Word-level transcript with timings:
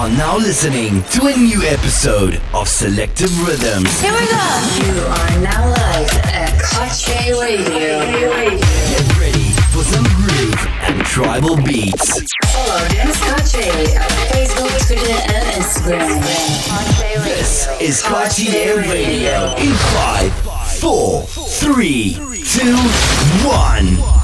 are 0.00 0.08
now 0.08 0.38
listening 0.38 1.02
to 1.10 1.26
a 1.26 1.36
new 1.36 1.60
episode 1.64 2.40
of 2.54 2.66
Selective 2.66 3.30
Rhythms. 3.46 4.00
Here 4.00 4.10
we 4.10 4.24
go. 4.24 4.46
You 4.80 5.04
are 5.04 5.40
now 5.42 5.68
live 5.68 6.08
at 6.24 6.58
Kache 6.58 7.28
Radio. 7.38 8.00
Get 8.00 9.18
ready 9.20 9.50
for 9.68 9.84
some 9.84 10.04
groove 10.16 10.66
and 10.88 11.04
tribal 11.04 11.56
beats. 11.56 12.22
Follow 12.46 12.88
Dance 12.88 13.20
Kache 13.20 13.94
on 13.94 14.08
Facebook, 14.32 14.72
Twitter, 14.86 15.20
and 15.34 15.62
Instagram. 15.62 16.22
This 17.22 17.68
is 17.78 18.00
Cartier 18.00 18.76
Radio 18.76 19.54
in 19.58 19.74
5, 19.74 20.32
4, 20.80 21.22
3, 21.24 22.14
2, 22.14 22.74
1. 23.44 24.19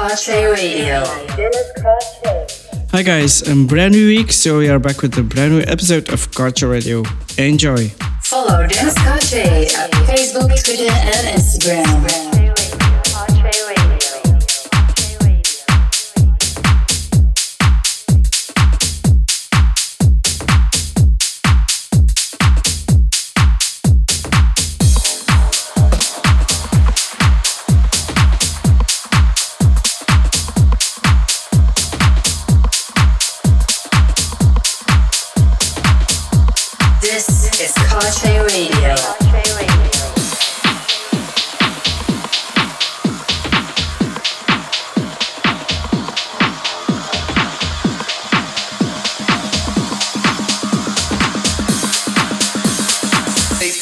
Radio. 0.00 1.04
Hi 2.90 3.02
guys, 3.02 3.46
I'm 3.46 3.66
brand 3.66 3.92
new 3.92 4.06
week, 4.06 4.32
so 4.32 4.56
we 4.56 4.70
are 4.70 4.78
back 4.78 5.02
with 5.02 5.18
a 5.18 5.22
brand 5.22 5.52
new 5.52 5.60
episode 5.60 6.08
of 6.10 6.32
Culture 6.34 6.68
Radio. 6.68 7.02
Enjoy! 7.36 7.88
Follow 8.22 8.66
Dance 8.66 8.94
Kache 8.94 9.76
on 9.76 9.90
Facebook, 10.08 10.64
Twitter, 10.64 10.90
and 10.90 11.36
Instagram. 11.36 12.29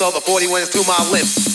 Saw 0.08 0.14
the 0.14 0.20
40 0.22 0.46
when 0.46 0.62
it's 0.62 0.70
to 0.70 0.78
my 0.88 1.10
lips. 1.10 1.47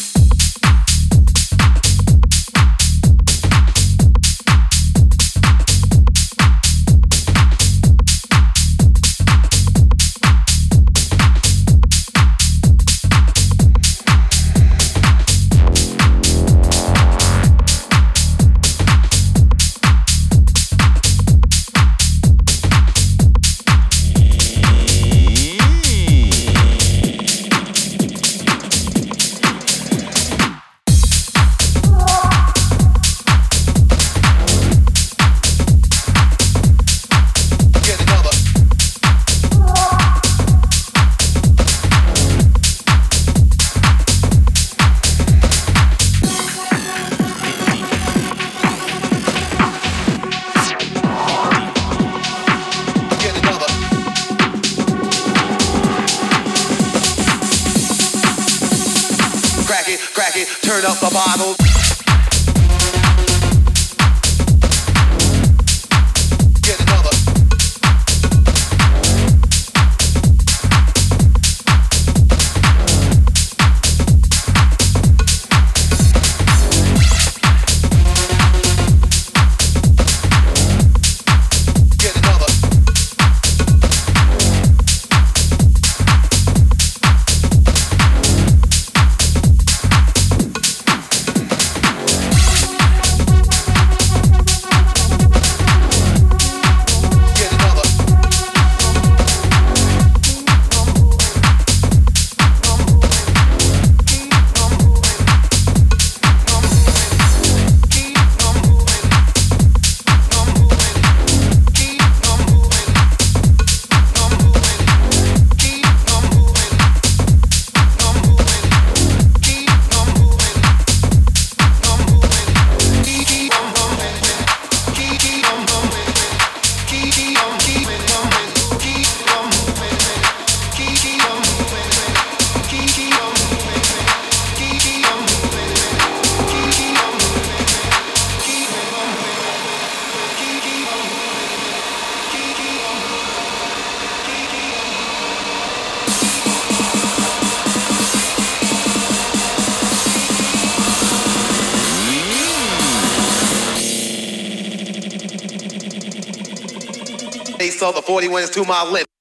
Saw 157.83 157.91
the 157.91 158.01
40 158.01 158.29
when 158.29 158.43
it's 158.43 158.53
to 158.53 158.63
my 158.63 158.89
lips. 158.89 159.12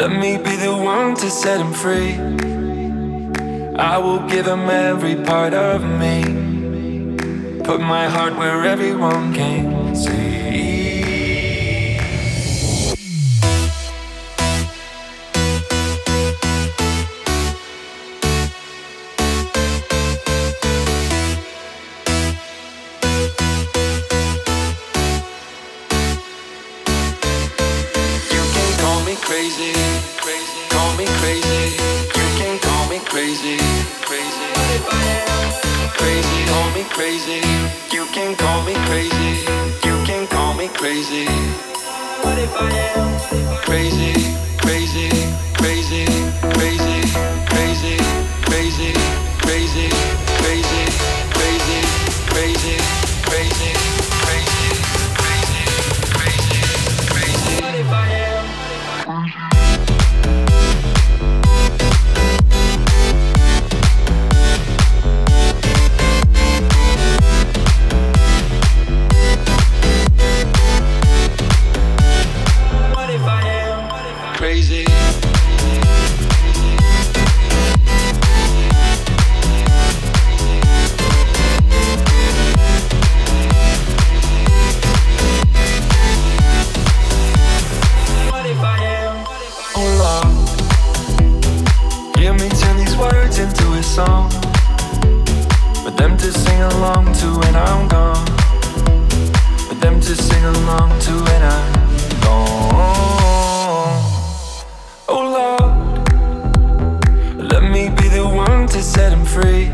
Let 0.00 0.18
me 0.18 0.38
be 0.38 0.56
the 0.56 0.74
one 0.74 1.14
to 1.14 1.28
set 1.28 1.60
him 1.60 1.74
free. 1.74 2.14
I 3.76 3.98
will 3.98 4.26
give 4.26 4.46
him 4.46 4.70
every 4.70 5.14
part 5.14 5.52
of 5.52 5.84
me. 5.84 6.22
Put 7.62 7.82
my 7.82 8.06
heart 8.08 8.34
where 8.38 8.64
everyone 8.64 9.34
can 9.34 9.94
see. 9.94 10.89
to 108.80 108.86
set 108.86 109.12
him 109.12 109.24
free. 109.26 109.68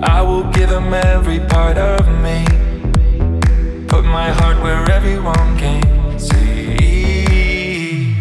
I 0.00 0.22
will 0.22 0.44
give 0.52 0.70
him 0.70 0.94
every 0.94 1.40
part 1.52 1.76
of 1.76 2.08
me. 2.24 2.46
Put 3.88 4.04
my 4.04 4.30
heart 4.38 4.56
where 4.62 4.82
everyone 4.90 5.48
can 5.58 5.82
see. 6.18 8.16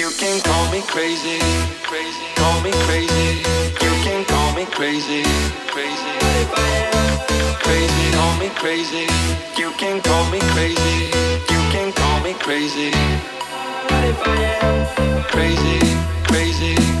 You 0.00 0.10
can 0.20 0.40
call 0.42 0.64
me 0.70 0.80
crazy, 0.94 1.38
crazy, 1.82 2.26
call 2.36 2.60
me 2.60 2.70
crazy. 2.86 3.42
You 3.84 3.92
can 4.06 4.24
call 4.24 4.54
me 4.54 4.64
crazy, 4.78 5.24
crazy. 5.74 6.14
Crazy, 7.64 8.06
call 8.16 8.34
me 8.38 8.48
crazy. 8.62 9.06
You 9.58 9.70
can 9.80 10.00
call 10.02 10.24
me 10.30 10.38
crazy. 10.54 10.96
You 11.52 11.60
can 11.74 11.92
call 11.92 12.20
me 12.20 12.34
crazy. 12.34 12.92
Crazy, 15.32 15.78
crazy 16.30 17.00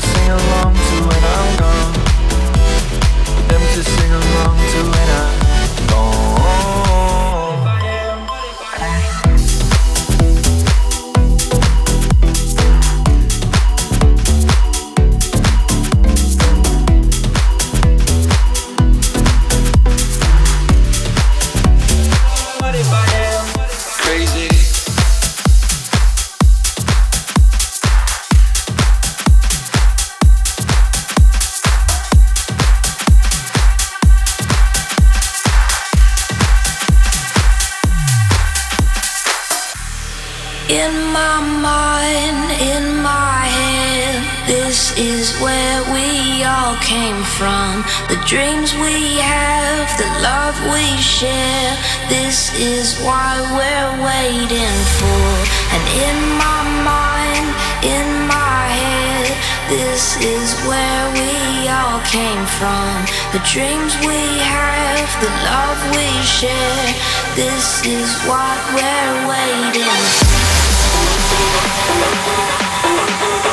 sing 0.00 0.30
along 0.30 0.74
to 0.74 0.96
when 1.08 1.24
I'm 1.24 1.57
is 44.98 45.30
where 45.38 45.80
we 45.94 46.42
all 46.42 46.74
came 46.82 47.22
from. 47.38 47.84
The 48.10 48.18
dreams 48.26 48.74
we 48.82 49.22
have, 49.22 49.86
the 49.96 50.10
love 50.26 50.58
we 50.74 50.82
share. 50.98 51.78
This 52.10 52.50
is 52.58 52.98
why 53.06 53.38
we're 53.54 53.94
waiting 54.02 54.78
for. 54.98 55.30
And 55.70 55.82
in 56.02 56.18
my 56.34 56.62
mind, 56.82 57.46
in 57.86 58.26
my 58.26 58.66
head, 58.74 59.30
this 59.70 60.18
is 60.18 60.58
where 60.66 61.04
we 61.14 61.70
all 61.70 62.02
came 62.02 62.44
from. 62.58 62.90
The 63.30 63.42
dreams 63.46 63.94
we 64.02 64.18
have, 64.50 65.06
the 65.22 65.30
love 65.46 65.78
we 65.94 66.10
share. 66.26 66.90
This 67.38 67.86
is 67.86 68.10
what 68.26 68.58
we're 68.74 69.28
waiting 69.30 69.94
for. 73.38 73.47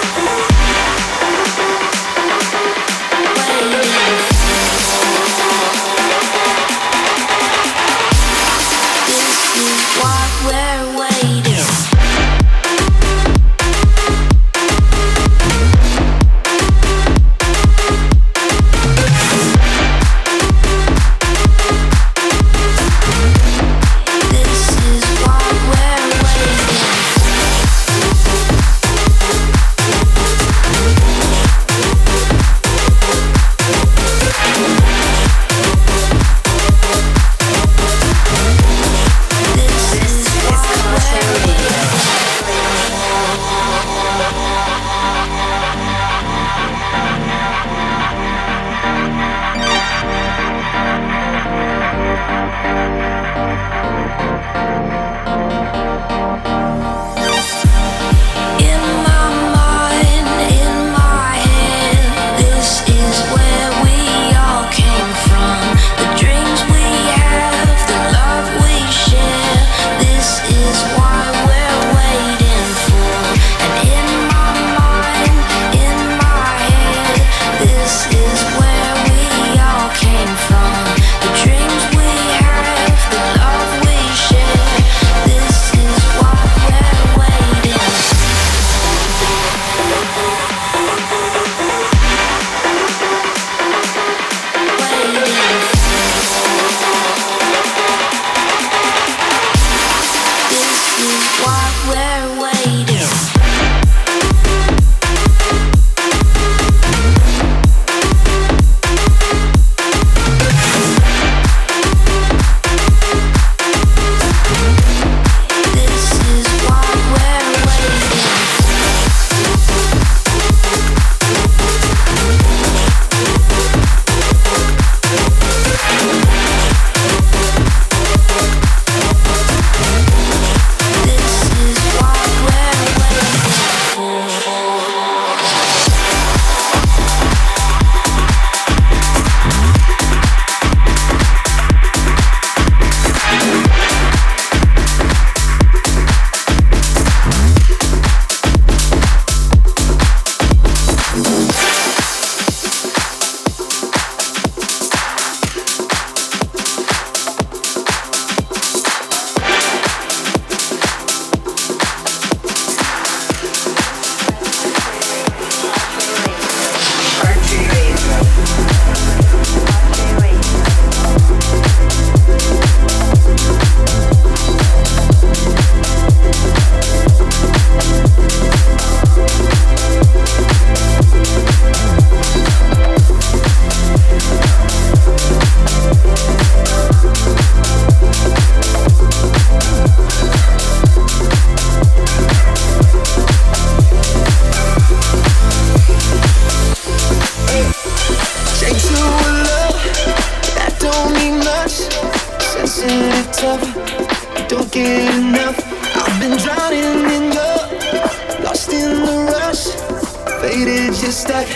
stuck, 211.25 211.49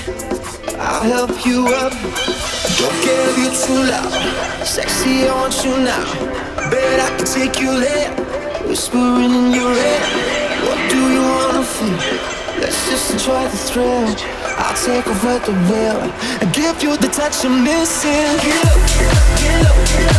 I'll 0.80 1.04
help 1.04 1.46
you 1.46 1.68
up. 1.68 1.94
Don't 2.80 3.00
give 3.06 3.38
you 3.38 3.50
too 3.64 3.82
loud, 3.92 4.66
sexy, 4.66 5.28
I 5.28 5.34
want 5.36 5.56
you 5.64 5.76
now. 5.92 6.06
Bet 6.72 7.00
I 7.00 7.10
can 7.18 7.26
take 7.26 7.60
you 7.62 7.80
there, 7.80 8.12
whispering 8.68 9.34
in 9.40 9.52
your 9.54 9.74
ear. 9.74 10.02
What 10.66 10.80
do 10.90 11.00
you 11.16 11.22
wanna 11.22 11.64
feel? 11.64 12.00
Let's 12.62 12.80
just 12.90 13.12
enjoy 13.12 13.44
the 13.54 13.60
thrill. 13.70 14.10
I'll 14.62 14.76
take 14.86 15.08
over 15.08 15.38
the 15.48 15.56
wheel 15.70 16.02
and 16.42 16.54
give 16.54 16.82
you 16.84 16.98
the 16.98 17.08
touch 17.08 17.44
you're 17.44 17.54
missing. 17.54 18.34
Get 18.46 18.66
up, 18.72 18.82
get 19.40 19.66
up, 19.68 19.78
get 19.90 20.16
up. 20.16 20.19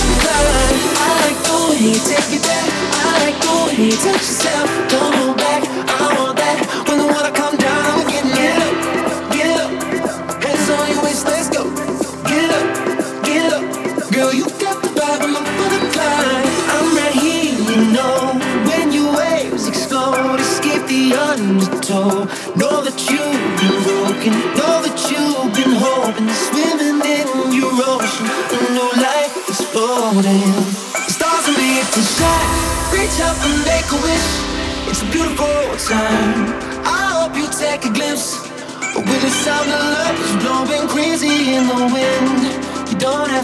Take 1.81 1.89
it 1.89 2.43
there. 2.43 2.67
I 2.93 3.25
let 3.25 3.41
go. 3.41 3.67
He 3.73 3.89
touch 3.89 4.13
yourself. 4.13 4.69
Don't 4.89 5.15
go 5.15 5.33
back. 5.33 5.60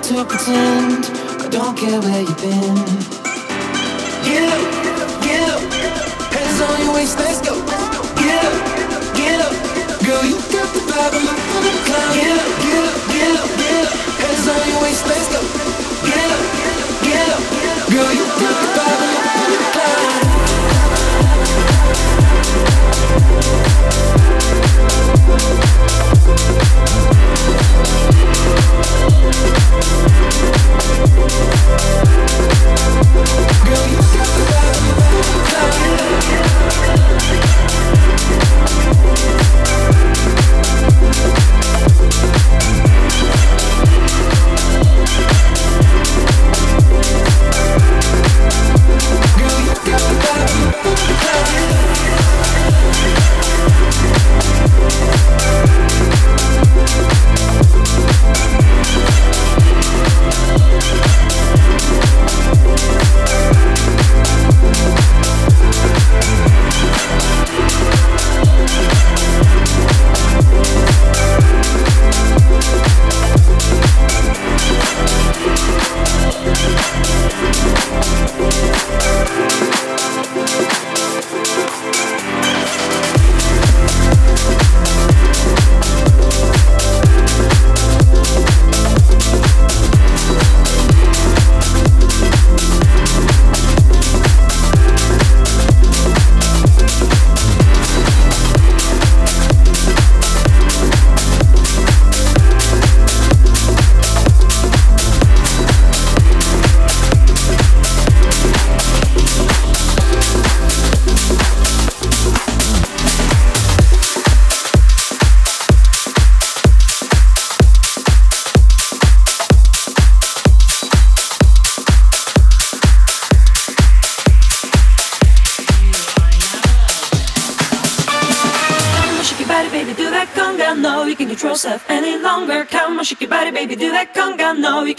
to 0.08 0.24
pretend. 0.24 1.04
I 1.44 1.50
don't 1.50 1.76
care 1.78 2.00
where 2.00 2.22
you've 2.22 2.38
been. 2.38 2.80
Get 4.24 4.48
up, 4.56 4.64
get 5.20 5.50
up. 5.52 5.60
Hands 6.32 6.62
on 6.64 6.80
your 6.80 6.94
waist, 6.96 7.20
let's 7.20 7.42
go. 7.42 7.60
Get 8.16 8.40
up, 8.40 8.56
get 9.20 9.42
up. 9.44 9.52
Girl, 10.08 10.24
you 10.24 10.40
got 10.48 10.72
the 10.72 10.80
vibe, 10.88 11.12
I'm 11.12 11.28
up 11.28 11.36
the 11.60 11.72
cloud. 11.84 12.16
Get 12.16 12.40
up, 12.40 12.48
get 12.64 12.88
up, 12.88 12.96
get 13.12 13.36
up, 13.36 13.52
get 13.60 13.84
up. 13.84 13.92
Hands 14.24 14.48
on 14.48 14.64
your 14.72 14.80
waist, 14.82 15.04
let's 15.12 15.28
go. 15.28 15.44
Get 16.08 16.30
up, 16.32 16.44
get 17.04 17.28
up. 17.28 17.44
Girl, 17.92 18.12
you 18.16 18.24
got 18.40 18.56
the 18.64 18.68
vibe, 18.80 19.04
I'm 19.04 19.12
up 19.12 19.36
on 19.44 19.52
the 19.52 19.60
cloud. 19.76 20.28
Girl, 29.28 29.34
you 33.88 33.98
got 33.98 34.38
the 34.38 34.46
love, 34.52 35.54
love. 35.54 35.78
Revolution. 60.78 61.17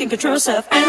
control 0.08 0.34
yourself 0.34 0.66
and 0.70 0.88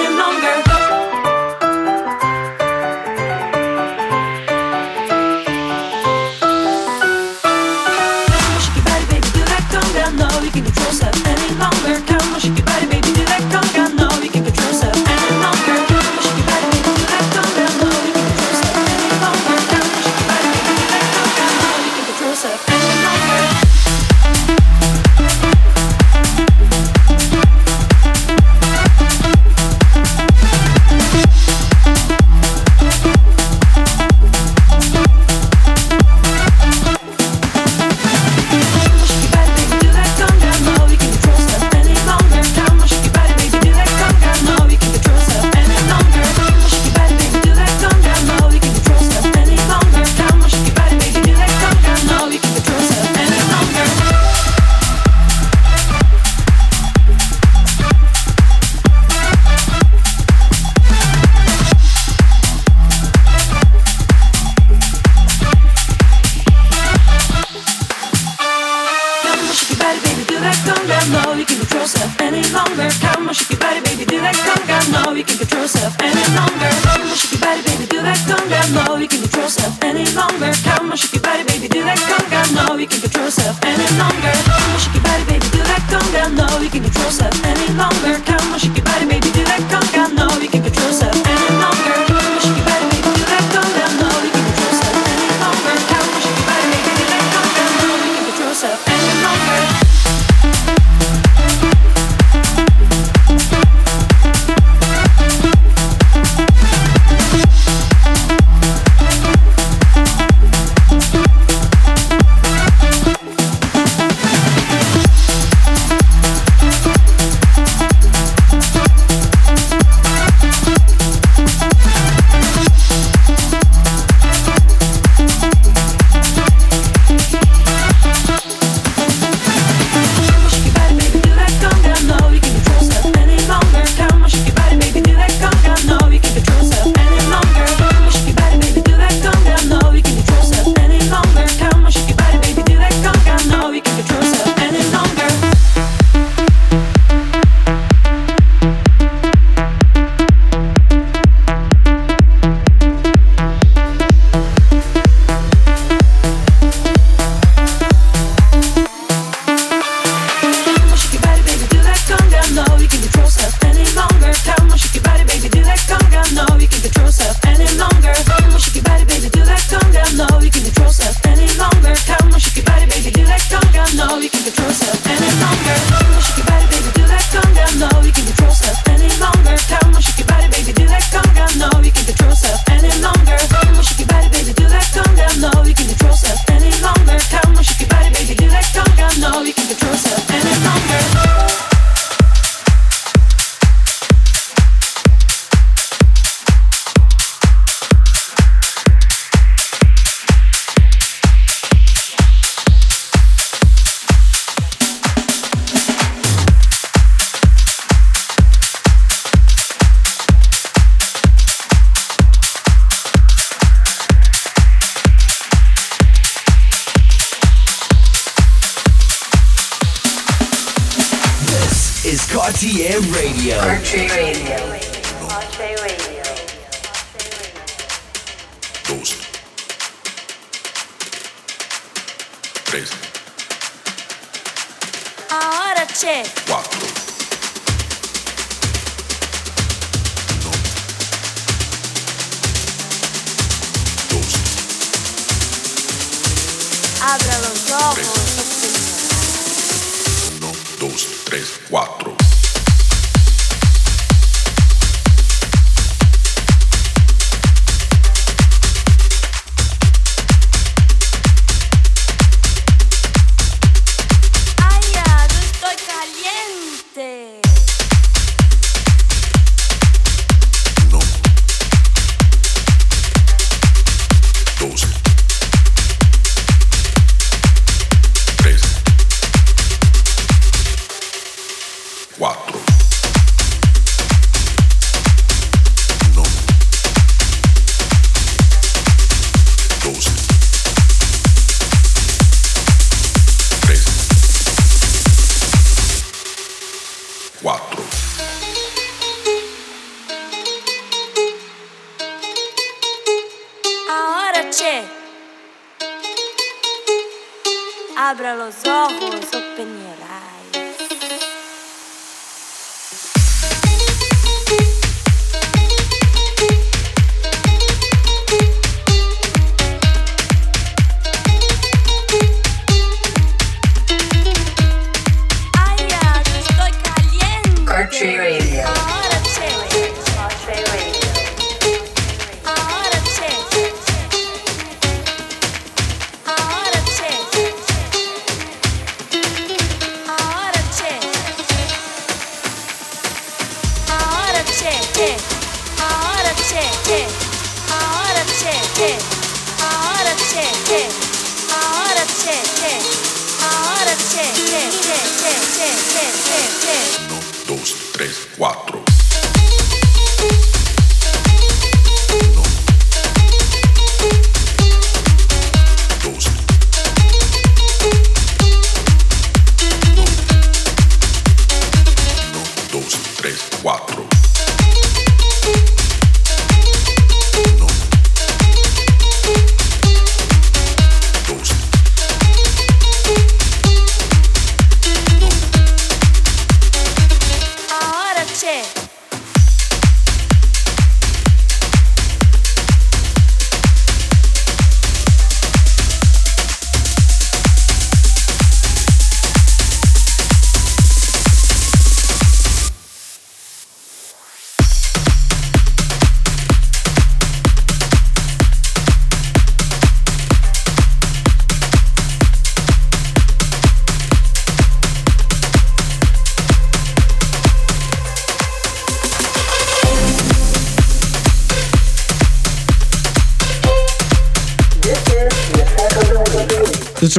2, 372.89 372.97
3, 372.97 373.63
4. 373.63 374.09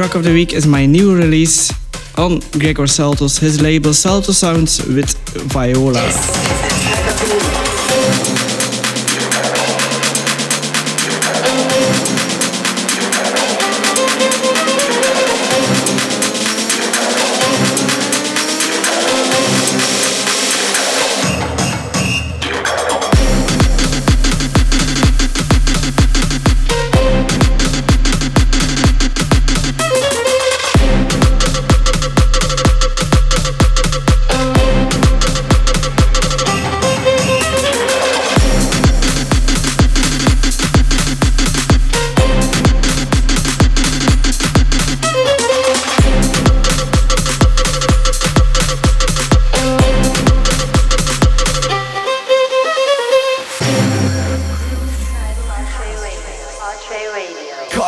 Track 0.01 0.15
of 0.15 0.23
the 0.23 0.33
week 0.33 0.51
is 0.51 0.65
my 0.65 0.87
new 0.87 1.15
release 1.15 1.71
on 2.17 2.39
Gregor 2.57 2.87
Salto's, 2.87 3.37
his 3.37 3.61
label 3.61 3.93
Salto 3.93 4.31
Sounds 4.31 4.83
with 4.87 5.15
Viola. 5.53 6.60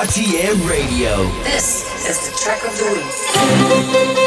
Cartier 0.04 0.54
Radio. 0.68 1.24
This 1.46 1.86
is 2.10 2.30
the 2.30 2.38
track 2.38 2.66
of 2.66 2.78
the 2.78 2.92
week. 2.92 4.23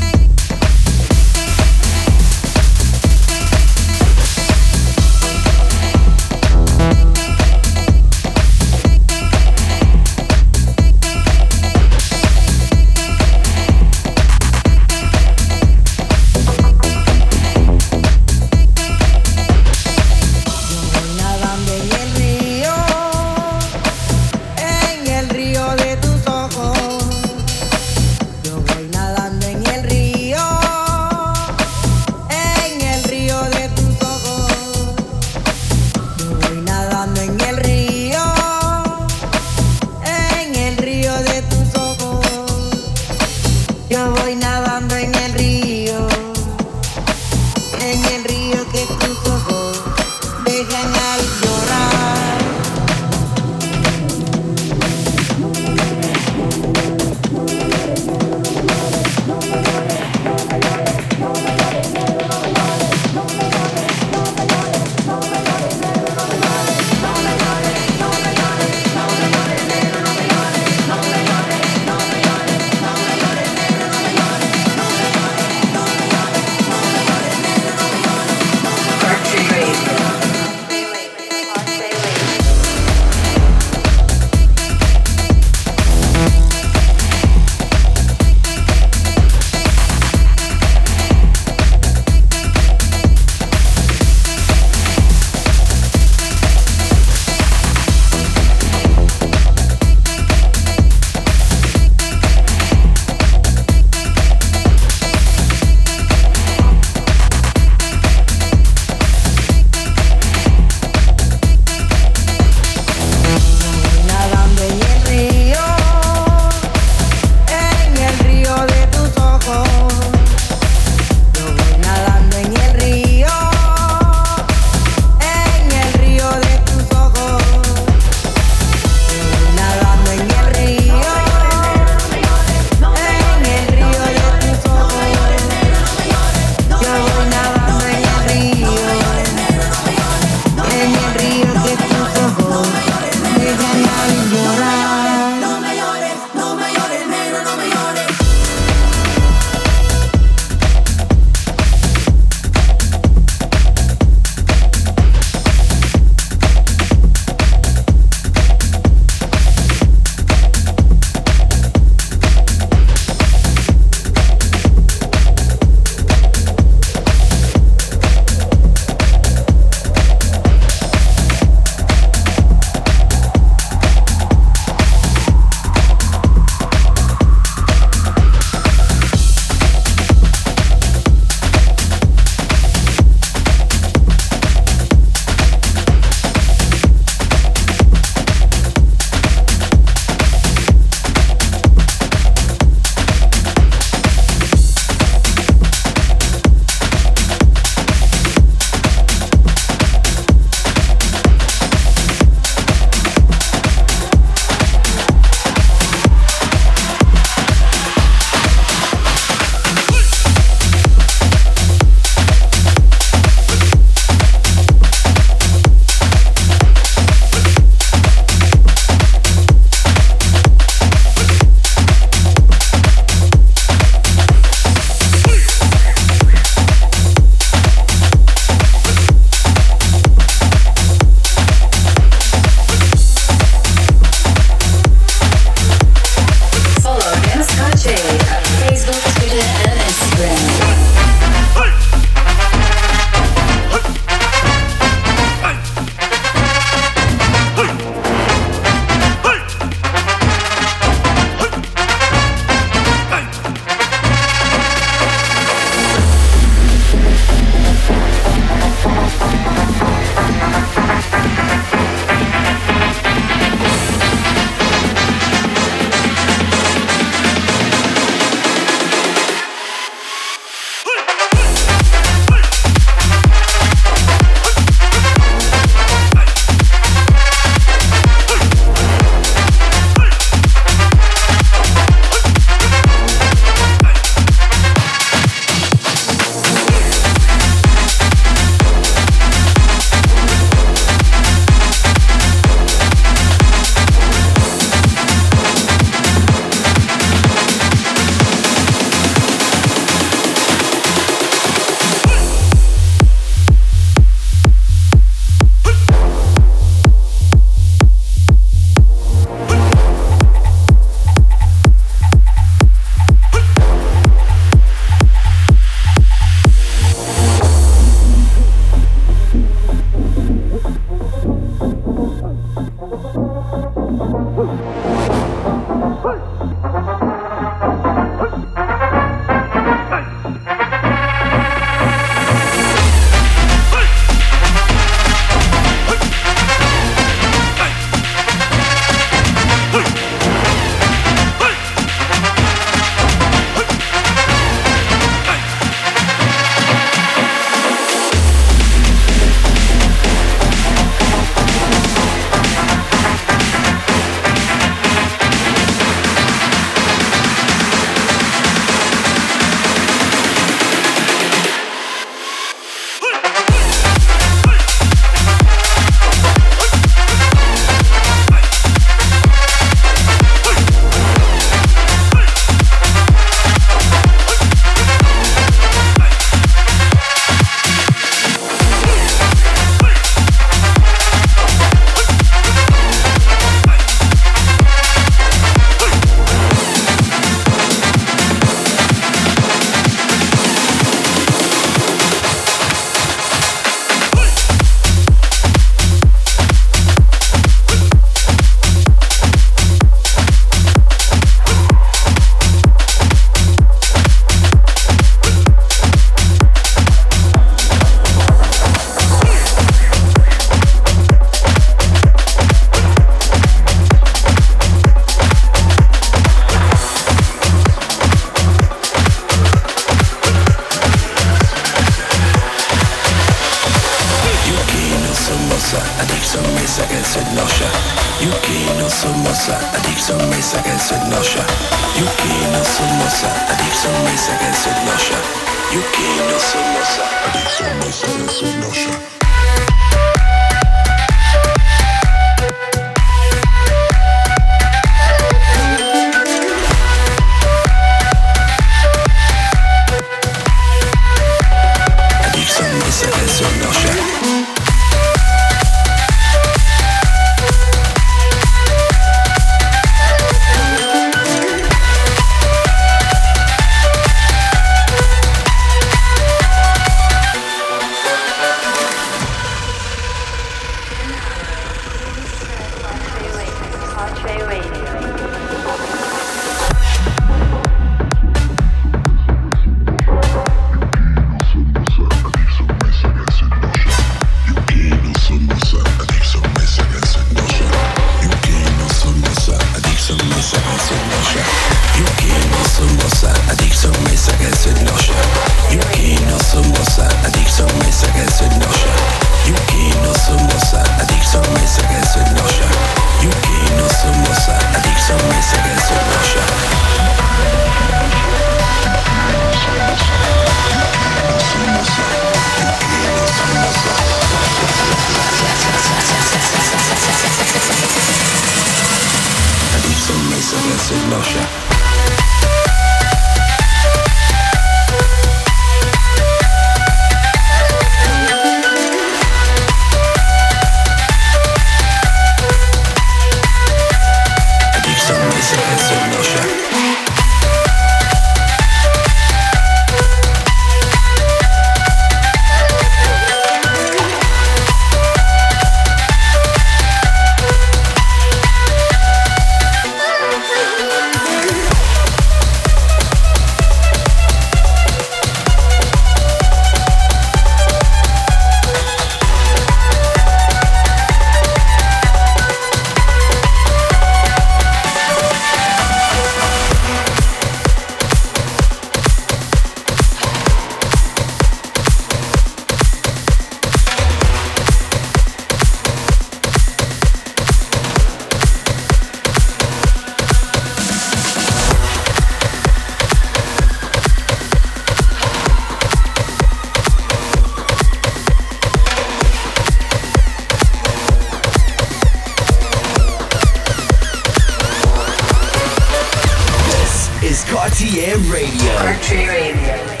Cartier 597.51 598.15
Radio. 598.31 598.71
Cartier 598.77 599.27
Radio. 599.27 600.00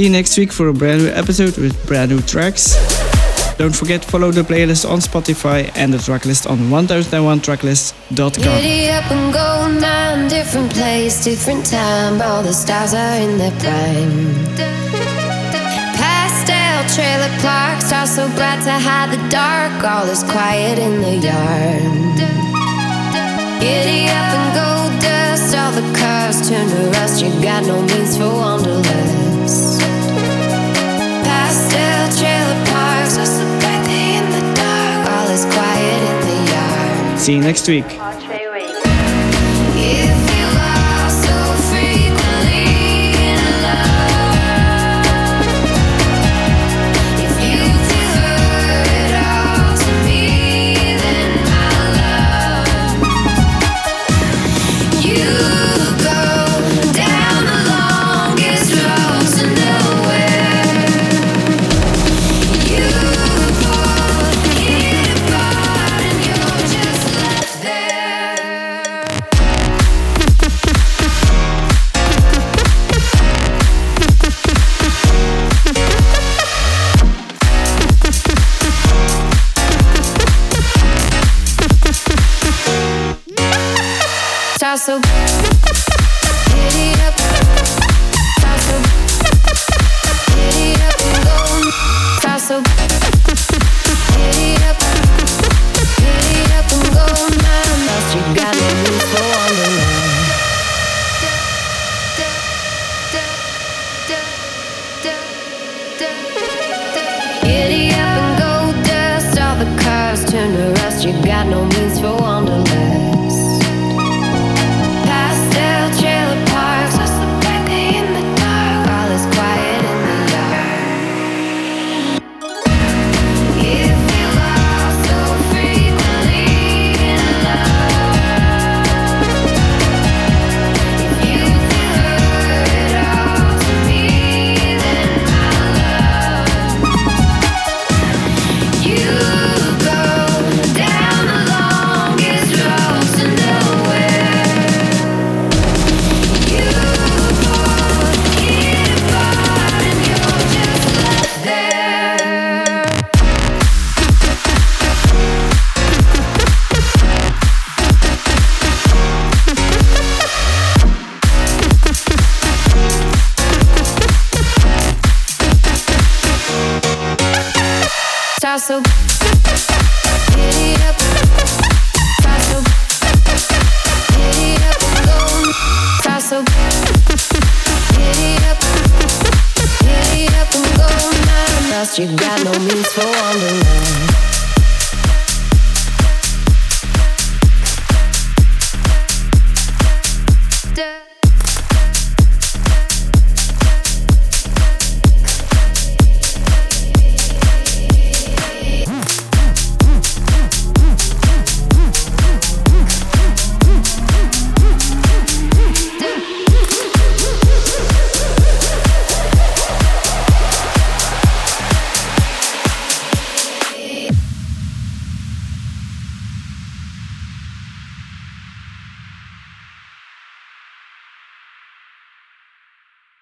See 0.00 0.06
you 0.06 0.12
next 0.12 0.38
week 0.38 0.50
for 0.50 0.68
a 0.68 0.72
brand 0.72 1.02
new 1.02 1.10
episode 1.10 1.58
with 1.58 1.76
brand 1.86 2.10
new 2.10 2.22
tracks. 2.22 2.72
Don't 3.58 3.76
forget 3.76 4.02
follow 4.02 4.30
the 4.30 4.40
playlist 4.40 4.88
on 4.88 4.98
Spotify 5.00 5.70
and 5.74 5.92
the 5.92 5.98
tracklist 5.98 6.48
on 6.48 6.56
1001tracklist.com. 6.70 8.32
Giddy 8.32 8.88
up 8.88 9.10
and 9.12 9.30
go 9.30 10.28
different 10.30 10.72
place, 10.72 11.22
different 11.22 11.66
time. 11.66 12.22
All 12.22 12.42
the 12.42 12.54
stars 12.54 12.94
are 12.94 13.16
in 13.16 13.36
their 13.36 13.52
prime 13.60 14.80
trailer 16.96 17.30
parks 17.38 17.92
are 17.92 18.06
so 18.06 18.26
to 18.64 18.72
hide 18.72 19.10
the 19.12 19.28
dark. 19.28 19.84
All 19.84 20.08
is 20.08 20.22
quiet 20.22 20.78
in 20.78 21.02
the 21.02 21.16
yard. 21.28 22.16
Giddy 23.60 24.08
up 24.08 24.32
and 24.32 24.48
go 24.56 24.70
dust. 25.04 25.54
All 25.54 25.72
the 25.72 25.84
cars 25.98 26.48
turn 26.48 26.66
to 26.70 26.90
rust. 26.96 27.22
You 27.22 27.28
got 27.42 27.66
no 27.66 27.82
means 27.82 28.16
for 28.16 28.32
wanderlust. 28.32 29.09
See 37.20 37.34
you 37.34 37.40
next 37.42 37.68
week. 37.68 37.84